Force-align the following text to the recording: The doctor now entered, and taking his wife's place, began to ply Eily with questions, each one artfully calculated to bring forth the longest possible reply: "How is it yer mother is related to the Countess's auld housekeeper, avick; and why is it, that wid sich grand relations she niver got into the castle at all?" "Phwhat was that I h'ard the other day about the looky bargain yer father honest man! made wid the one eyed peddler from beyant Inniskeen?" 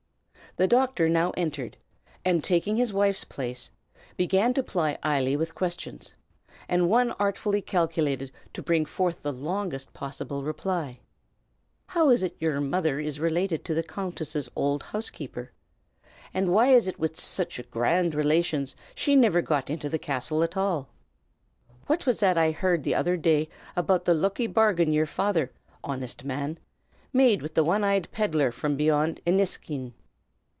The 0.57 0.67
doctor 0.67 1.07
now 1.07 1.29
entered, 1.37 1.77
and 2.25 2.43
taking 2.43 2.75
his 2.75 2.91
wife's 2.91 3.23
place, 3.23 3.71
began 4.17 4.53
to 4.55 4.61
ply 4.61 4.97
Eily 5.01 5.37
with 5.37 5.55
questions, 5.55 6.13
each 6.69 6.81
one 6.81 7.11
artfully 7.13 7.61
calculated 7.61 8.33
to 8.51 8.61
bring 8.61 8.83
forth 8.83 9.21
the 9.21 9.31
longest 9.31 9.93
possible 9.93 10.43
reply: 10.43 10.99
"How 11.87 12.09
is 12.09 12.21
it 12.21 12.35
yer 12.41 12.59
mother 12.59 12.99
is 12.99 13.17
related 13.17 13.63
to 13.63 13.73
the 13.73 13.81
Countess's 13.81 14.49
auld 14.53 14.83
housekeeper, 14.83 15.53
avick; 15.53 16.07
and 16.33 16.49
why 16.49 16.67
is 16.73 16.85
it, 16.85 16.95
that 16.95 16.99
wid 16.99 17.15
sich 17.15 17.61
grand 17.71 18.13
relations 18.13 18.75
she 18.93 19.15
niver 19.15 19.41
got 19.41 19.69
into 19.69 19.87
the 19.87 19.97
castle 19.97 20.43
at 20.43 20.57
all?" 20.57 20.89
"Phwhat 21.87 22.05
was 22.05 22.19
that 22.19 22.37
I 22.37 22.51
h'ard 22.51 22.83
the 22.83 22.93
other 22.93 23.15
day 23.15 23.47
about 23.77 24.03
the 24.03 24.13
looky 24.13 24.47
bargain 24.47 24.91
yer 24.91 25.05
father 25.05 25.53
honest 25.81 26.25
man! 26.25 26.59
made 27.13 27.41
wid 27.41 27.55
the 27.55 27.63
one 27.63 27.85
eyed 27.85 28.09
peddler 28.11 28.51
from 28.51 28.75
beyant 28.75 29.23
Inniskeen?" 29.25 29.93